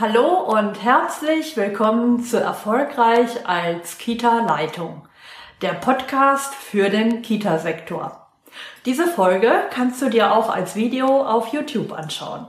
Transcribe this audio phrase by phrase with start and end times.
[0.00, 5.08] Hallo und herzlich willkommen zu Erfolgreich als Kita-Leitung,
[5.60, 8.28] der Podcast für den Kita-Sektor.
[8.86, 12.46] Diese Folge kannst du dir auch als Video auf YouTube anschauen.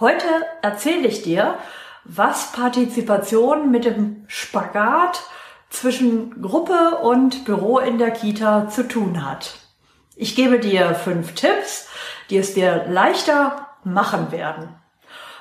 [0.00, 0.24] Heute
[0.62, 1.58] erzähle ich dir,
[2.04, 5.22] was Partizipation mit dem Spagat
[5.68, 9.58] zwischen Gruppe und Büro in der Kita zu tun hat.
[10.16, 11.90] Ich gebe dir fünf Tipps,
[12.30, 14.76] die es dir leichter machen werden.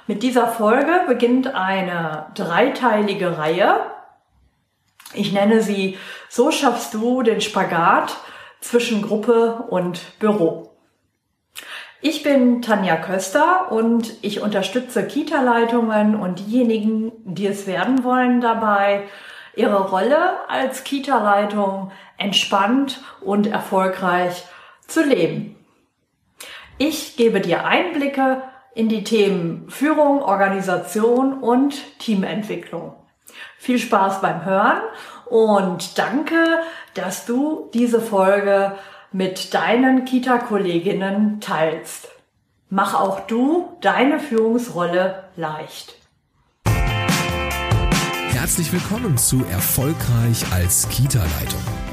[0.05, 3.79] Mit dieser Folge beginnt eine dreiteilige Reihe.
[5.13, 8.17] Ich nenne sie So schaffst du den Spagat
[8.59, 10.71] zwischen Gruppe und Büro.
[12.01, 19.03] Ich bin Tanja Köster und ich unterstütze Kita-Leitungen und diejenigen, die es werden wollen, dabei,
[19.55, 24.43] ihre Rolle als Kita-Leitung entspannt und erfolgreich
[24.85, 25.55] zu leben.
[26.77, 28.41] Ich gebe dir Einblicke
[28.75, 32.93] in die Themen Führung, Organisation und Teamentwicklung.
[33.57, 34.81] Viel Spaß beim Hören
[35.25, 36.59] und danke,
[36.93, 38.73] dass du diese Folge
[39.11, 42.09] mit deinen Kita-Kolleginnen teilst.
[42.69, 45.95] Mach auch du deine Führungsrolle leicht.
[48.31, 51.92] Herzlich willkommen zu Erfolgreich als Kita-Leitung.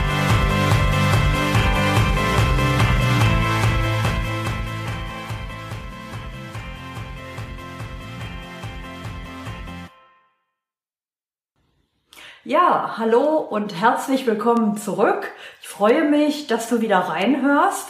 [12.43, 15.31] Ja, hallo und herzlich willkommen zurück.
[15.61, 17.87] Ich freue mich, dass du wieder reinhörst.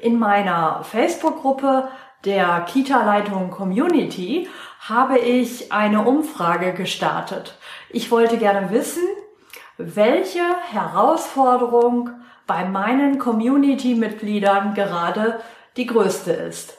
[0.00, 1.88] In meiner Facebook-Gruppe
[2.24, 7.58] der Kita-Leitung Community habe ich eine Umfrage gestartet.
[7.90, 9.02] Ich wollte gerne wissen,
[9.78, 12.10] welche Herausforderung
[12.46, 15.40] bei meinen Community-Mitgliedern gerade
[15.76, 16.78] die größte ist.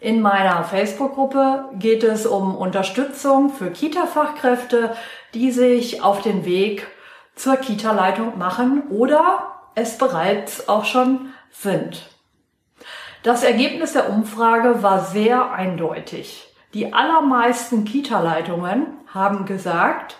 [0.00, 4.96] In meiner Facebook-Gruppe geht es um Unterstützung für Kita-Fachkräfte,
[5.34, 6.86] die sich auf den Weg
[7.34, 12.08] zur Kita-Leitung machen oder es bereits auch schon sind.
[13.22, 16.46] Das Ergebnis der Umfrage war sehr eindeutig.
[16.72, 20.16] Die allermeisten Kita-Leitungen haben gesagt,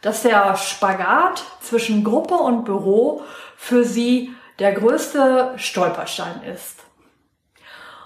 [0.00, 3.22] dass der Spagat zwischen Gruppe und Büro
[3.56, 6.89] für sie der größte Stolperstein ist.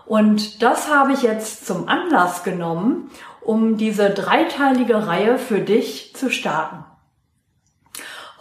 [0.07, 3.11] Und das habe ich jetzt zum Anlass genommen,
[3.41, 6.85] um diese dreiteilige Reihe für dich zu starten.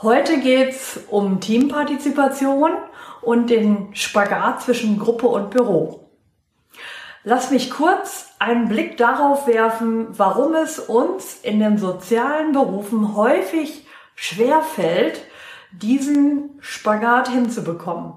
[0.01, 2.72] Heute geht's um Teampartizipation
[3.22, 6.09] und den Spagat zwischen Gruppe und Büro.
[7.24, 13.88] Lass mich kurz einen Blick darauf werfen, warum es uns in den sozialen Berufen häufig
[14.16, 15.22] schwer fällt,
[15.72, 18.16] diesen Spagat hinzubekommen.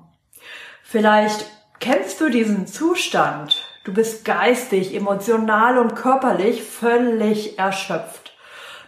[0.83, 1.47] Vielleicht
[1.79, 3.63] Kennst du diesen Zustand?
[3.85, 8.33] Du bist geistig, emotional und körperlich völlig erschöpft.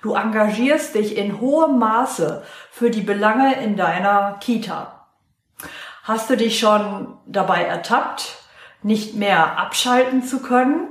[0.03, 5.07] Du engagierst dich in hohem Maße für die Belange in deiner Kita.
[6.05, 8.39] Hast du dich schon dabei ertappt,
[8.83, 10.89] nicht mehr abschalten zu können?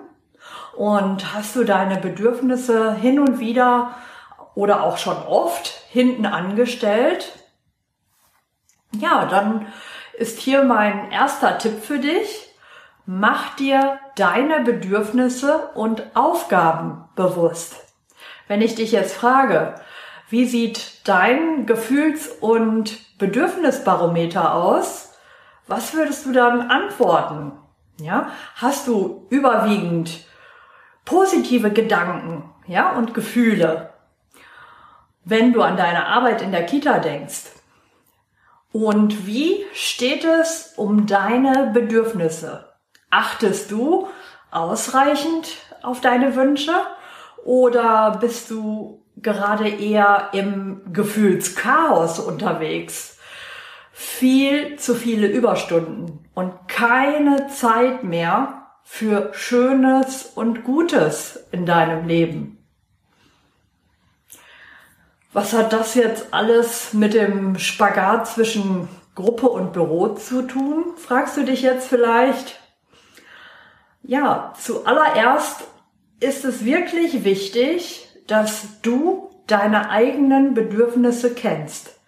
[0.75, 3.95] Und hast du deine Bedürfnisse hin und wieder
[4.53, 7.31] oder auch schon oft hinten angestellt?
[8.91, 9.65] Ja, dann
[10.17, 12.49] ist hier mein erster Tipp für dich.
[13.05, 17.75] Mach dir deine Bedürfnisse und Aufgaben bewusst.
[18.47, 19.75] Wenn ich dich jetzt frage,
[20.29, 25.13] wie sieht dein Gefühls- und Bedürfnisbarometer aus?
[25.67, 27.53] Was würdest du dann antworten?
[27.99, 30.25] Ja, hast du überwiegend
[31.05, 33.93] positive Gedanken, ja, und Gefühle?
[35.23, 37.56] Wenn du an deine Arbeit in der Kita denkst,
[38.71, 42.73] und wie steht es um deine Bedürfnisse?
[43.09, 44.07] Achtest du
[44.51, 46.73] ausreichend auf deine Wünsche
[47.45, 53.17] oder bist du gerade eher im Gefühlschaos unterwegs?
[53.93, 62.56] Viel zu viele Überstunden und keine Zeit mehr für Schönes und Gutes in deinem Leben.
[65.33, 70.85] Was hat das jetzt alles mit dem Spagat zwischen Gruppe und Büro zu tun?
[70.95, 72.59] Fragst du dich jetzt vielleicht?
[74.03, 75.65] Ja, zuallererst
[76.19, 81.99] ist es wirklich wichtig, dass du deine eigenen Bedürfnisse kennst.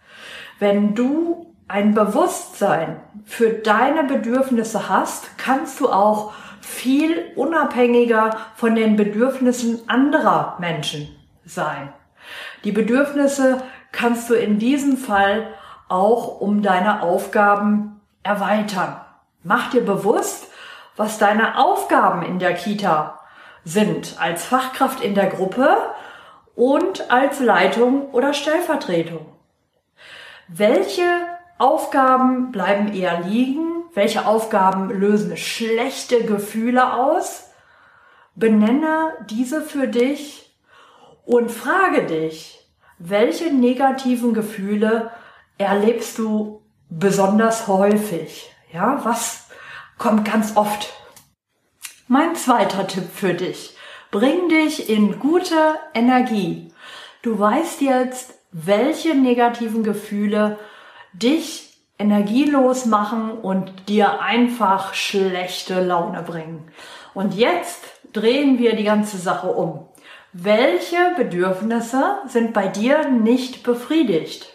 [0.60, 8.96] Wenn du ein Bewusstsein für deine Bedürfnisse hast, kannst du auch viel unabhängiger von den
[8.96, 11.10] Bedürfnissen anderer Menschen
[11.46, 11.94] sein.
[12.64, 13.62] Die Bedürfnisse
[13.92, 15.48] kannst du in diesem Fall
[15.88, 19.00] auch um deine Aufgaben erweitern.
[19.44, 20.48] Mach dir bewusst,
[20.96, 23.20] was deine Aufgaben in der Kita
[23.64, 25.78] sind, als Fachkraft in der Gruppe
[26.56, 29.26] und als Leitung oder Stellvertretung.
[30.50, 31.04] Welche
[31.58, 33.84] Aufgaben bleiben eher liegen?
[33.94, 37.50] Welche Aufgaben lösen schlechte Gefühle aus?
[38.36, 40.49] Benenne diese für dich
[41.30, 42.58] und frage dich,
[42.98, 45.12] welche negativen Gefühle
[45.60, 48.50] erlebst du besonders häufig?
[48.74, 49.48] Ja, was
[50.00, 50.92] kommt ganz oft?
[52.08, 53.76] Mein zweiter Tipp für dich.
[54.10, 56.74] Bring dich in gute Energie.
[57.22, 60.58] Du weißt jetzt, welche negativen Gefühle
[61.14, 66.72] dich energielos machen und dir einfach schlechte Laune bringen.
[67.14, 67.84] Und jetzt
[68.14, 69.89] drehen wir die ganze Sache um.
[70.32, 74.54] Welche Bedürfnisse sind bei dir nicht befriedigt?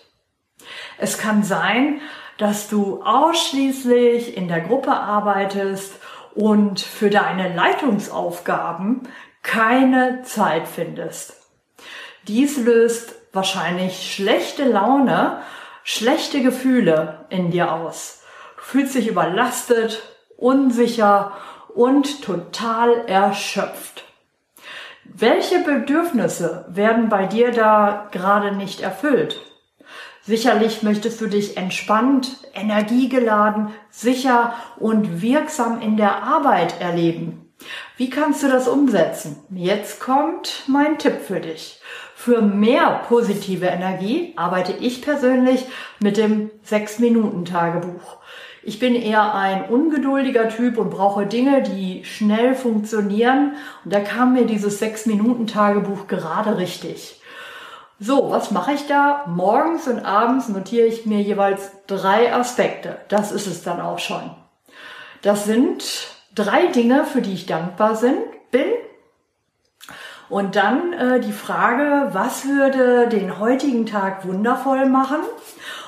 [0.99, 2.01] Es kann sein,
[2.39, 5.95] dass du ausschließlich in der Gruppe arbeitest
[6.37, 9.09] und für deine Leitungsaufgaben
[9.43, 11.35] keine Zeit findest.
[12.29, 15.41] Dies löst wahrscheinlich schlechte Laune,
[15.83, 18.23] schlechte Gefühle in dir aus.
[18.57, 20.03] Du fühlst dich überlastet,
[20.37, 21.33] unsicher
[21.75, 24.05] und total erschöpft.
[25.05, 29.41] Welche Bedürfnisse werden bei dir da gerade nicht erfüllt?
[30.23, 37.53] Sicherlich möchtest du dich entspannt, energiegeladen, sicher und wirksam in der Arbeit erleben.
[37.97, 39.37] Wie kannst du das umsetzen?
[39.51, 41.81] Jetzt kommt mein Tipp für dich.
[42.15, 45.67] Für mehr positive Energie arbeite ich persönlich
[46.01, 48.17] mit dem 6-Minuten-Tagebuch.
[48.67, 53.57] Ich bin eher ein ungeduldiger Typ und brauche Dinge, die schnell funktionieren.
[53.85, 57.21] Und da kam mir dieses 6-Minuten-Tagebuch gerade richtig.
[58.01, 59.25] So, was mache ich da?
[59.27, 62.99] Morgens und abends notiere ich mir jeweils drei Aspekte.
[63.09, 64.31] Das ist es dann auch schon.
[65.23, 67.99] Das sind drei Dinge, für die ich dankbar
[68.51, 68.67] bin.
[70.29, 75.21] Und dann äh, die Frage, was würde den heutigen Tag wundervoll machen?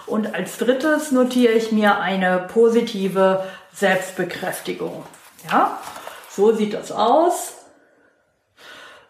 [0.06, 5.04] Und als drittes notiere ich mir eine positive Selbstbekräftigung.
[5.50, 5.78] Ja,
[6.30, 7.54] so sieht das aus.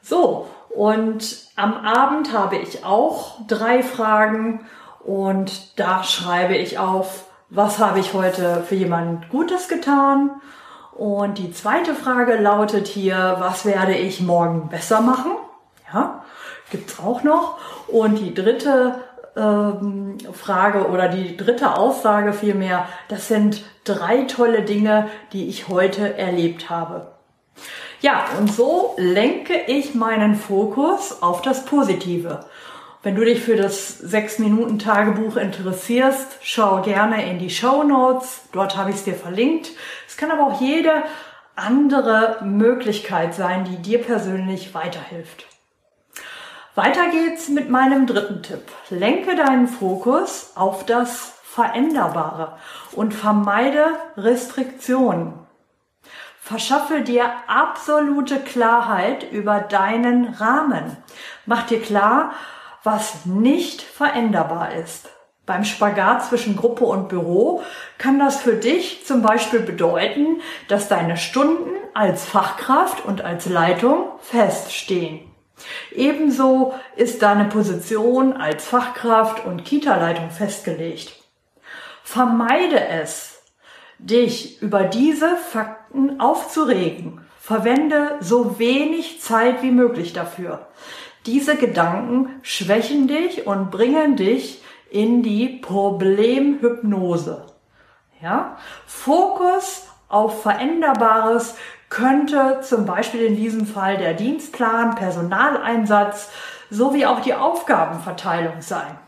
[0.00, 4.66] So, und am Abend habe ich auch drei Fragen
[5.00, 10.30] und da schreibe ich auf, was habe ich heute für jemand Gutes getan?
[10.96, 15.32] Und die zweite Frage lautet hier, was werde ich morgen besser machen?
[15.92, 16.24] Ja,
[16.70, 17.58] gibt's auch noch.
[17.88, 18.94] Und die dritte
[19.36, 26.16] ähm, Frage oder die dritte Aussage vielmehr, das sind drei tolle Dinge, die ich heute
[26.16, 27.08] erlebt habe.
[28.00, 32.40] Ja, und so lenke ich meinen Fokus auf das Positive.
[33.06, 38.40] Wenn du dich für das 6-Minuten-Tagebuch interessierst, schau gerne in die Show Notes.
[38.50, 39.70] Dort habe ich es dir verlinkt.
[40.08, 41.04] Es kann aber auch jede
[41.54, 45.46] andere Möglichkeit sein, die dir persönlich weiterhilft.
[46.74, 48.62] Weiter geht's mit meinem dritten Tipp.
[48.90, 52.58] Lenke deinen Fokus auf das Veränderbare
[52.90, 53.86] und vermeide
[54.16, 55.34] Restriktionen.
[56.40, 60.96] Verschaffe dir absolute Klarheit über deinen Rahmen.
[61.44, 62.32] Mach dir klar,
[62.86, 65.10] was nicht veränderbar ist.
[65.44, 67.62] Beim Spagat zwischen Gruppe und Büro
[67.98, 74.06] kann das für dich zum Beispiel bedeuten, dass deine Stunden als Fachkraft und als Leitung
[74.20, 75.20] feststehen.
[75.92, 81.14] Ebenso ist deine Position als Fachkraft und Kita-Leitung festgelegt.
[82.02, 83.42] Vermeide es,
[83.98, 87.22] dich über diese Fakten aufzuregen.
[87.40, 90.66] Verwende so wenig Zeit wie möglich dafür.
[91.26, 97.46] Diese Gedanken schwächen dich und bringen dich in die Problemhypnose.
[98.22, 98.56] Ja?
[98.86, 101.56] Fokus auf Veränderbares
[101.88, 106.30] könnte zum Beispiel in diesem Fall der Dienstplan, Personaleinsatz
[106.70, 108.98] sowie auch die Aufgabenverteilung sein.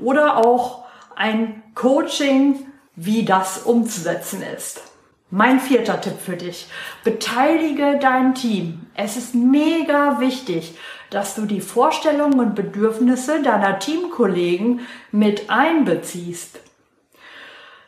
[0.00, 0.84] Oder auch
[1.16, 4.89] ein Coaching wie das umzusetzen ist.
[5.32, 6.66] Mein vierter Tipp für dich.
[7.04, 8.86] Beteilige dein Team.
[8.94, 10.76] Es ist mega wichtig,
[11.10, 14.80] dass du die Vorstellungen und Bedürfnisse deiner Teamkollegen
[15.12, 16.58] mit einbeziehst.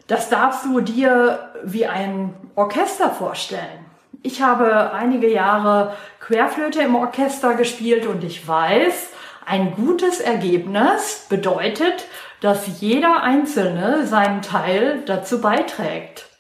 [0.06, 3.86] Das darfst du dir wie ein Orchester vorstellen.
[4.22, 9.08] Ich habe einige Jahre Querflöte im Orchester gespielt und ich weiß,
[9.44, 12.06] ein gutes Ergebnis bedeutet,
[12.40, 16.31] dass jeder Einzelne seinen Teil dazu beiträgt.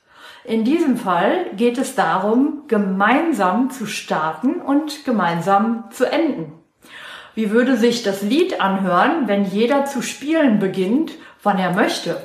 [0.44, 6.52] In diesem Fall geht es darum, gemeinsam zu starten und gemeinsam zu enden.
[7.34, 12.20] Wie würde sich das Lied anhören, wenn jeder zu spielen beginnt, wann er möchte?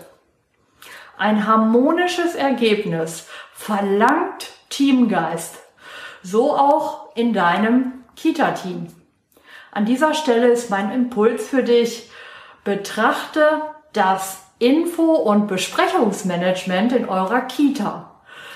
[1.18, 5.58] Ein harmonisches Ergebnis verlangt Teamgeist.
[6.24, 8.88] So auch in deinem Kita-Team.
[9.72, 12.10] An dieser Stelle ist mein Impuls für dich.
[12.64, 13.62] Betrachte
[13.94, 18.12] das Info- und Besprechungsmanagement in eurer Kita.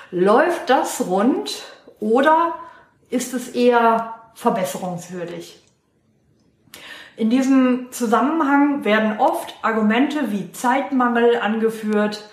[0.10, 1.64] Läuft das rund
[2.00, 2.56] oder
[3.10, 5.62] ist es eher verbesserungswürdig?
[7.18, 12.30] In diesem Zusammenhang werden oft Argumente wie Zeitmangel angeführt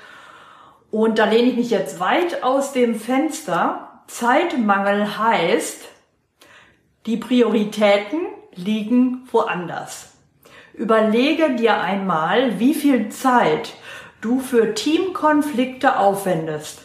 [0.90, 4.02] und da lehne ich mich jetzt weit aus dem Fenster.
[4.06, 5.84] Zeitmangel heißt,
[7.04, 8.20] die Prioritäten
[8.54, 10.17] liegen woanders.
[10.78, 13.74] Überlege dir einmal, wie viel Zeit
[14.20, 16.82] du für Teamkonflikte aufwendest.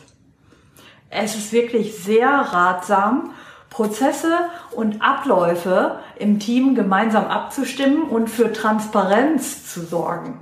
[1.12, 3.36] Es ist wirklich sehr ratsam,
[3.70, 4.36] Prozesse
[4.72, 10.40] und Abläufe im Team gemeinsam abzustimmen und für Transparenz zu sorgen.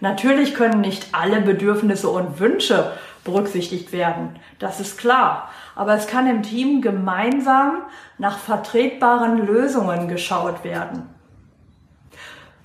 [0.00, 2.92] Natürlich können nicht alle Bedürfnisse und Wünsche
[3.22, 5.50] berücksichtigt werden, das ist klar.
[5.76, 7.82] Aber es kann im Team gemeinsam
[8.16, 11.17] nach vertretbaren Lösungen geschaut werden.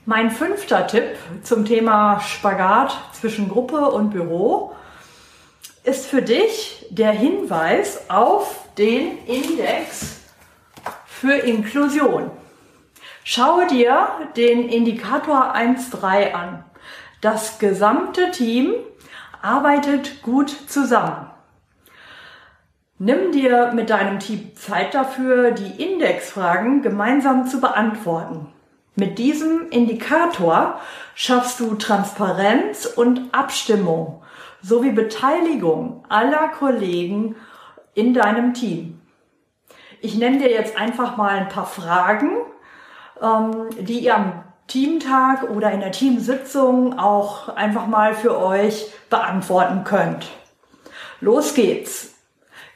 [0.05, 4.75] Mein fünfter Tipp zum Thema Spagat zwischen Gruppe und Büro
[5.86, 10.19] ist für dich der Hinweis auf den Index
[11.05, 12.31] für Inklusion.
[13.24, 16.65] Schaue dir den Indikator 1.3 an.
[17.22, 18.74] Das gesamte Team
[19.41, 21.31] arbeitet gut zusammen.
[23.00, 28.52] Nimm dir mit deinem Team Zeit dafür, die Indexfragen gemeinsam zu beantworten.
[28.95, 30.79] Mit diesem Indikator
[31.15, 34.21] schaffst du Transparenz und Abstimmung
[34.62, 37.35] sowie Beteiligung aller Kollegen
[37.95, 39.01] in deinem Team.
[40.00, 42.31] Ich nenne dir jetzt einfach mal ein paar Fragen,
[43.21, 49.83] ähm, die ihr am Teamtag oder in der Teamsitzung auch einfach mal für euch beantworten
[49.83, 50.27] könnt.
[51.19, 52.13] Los geht's.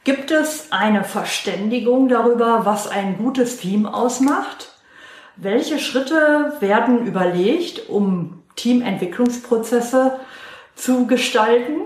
[0.04, 4.67] Gibt es eine Verständigung darüber, was ein gutes Team ausmacht?
[5.40, 10.18] Welche Schritte werden überlegt, um Teamentwicklungsprozesse
[10.74, 11.82] zu gestalten?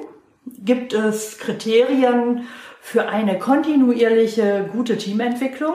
[0.46, 2.46] Gibt es Kriterien
[2.80, 5.74] für eine kontinuierliche gute Teamentwicklung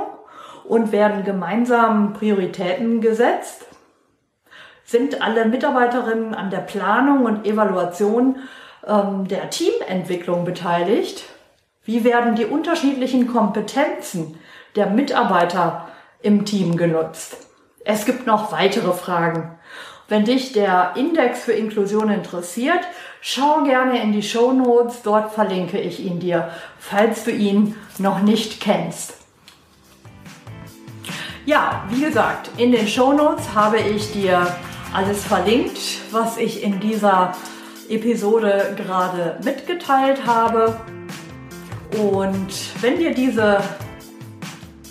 [0.63, 3.67] und werden gemeinsam Prioritäten gesetzt?
[4.83, 8.37] Sind alle Mitarbeiterinnen an der Planung und Evaluation
[8.87, 11.25] ähm, der Teamentwicklung beteiligt?
[11.83, 14.39] Wie werden die unterschiedlichen Kompetenzen
[14.75, 15.89] der Mitarbeiter
[16.23, 17.46] im Team genutzt?
[17.89, 19.57] Es gibt noch weitere Fragen.
[20.09, 22.81] Wenn dich der Index für Inklusion interessiert,
[23.21, 25.03] schau gerne in die Show Notes.
[25.03, 29.13] Dort verlinke ich ihn dir, falls du ihn noch nicht kennst.
[31.45, 34.53] Ja, wie gesagt, in den Show Notes habe ich dir
[34.93, 35.79] alles verlinkt,
[36.11, 37.37] was ich in dieser
[37.87, 40.77] Episode gerade mitgeteilt habe.
[41.97, 43.61] Und wenn dir diese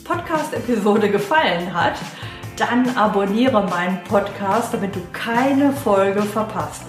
[0.04, 1.96] Podcast-Episode gefallen hat,
[2.56, 6.82] dann abonniere meinen Podcast, damit du keine Folge verpasst.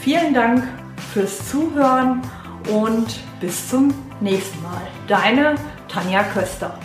[0.00, 0.66] Vielen Dank
[1.12, 2.22] fürs Zuhören
[2.70, 4.82] und bis zum nächsten Mal.
[5.08, 5.56] Deine
[5.88, 6.78] Tanja Köster.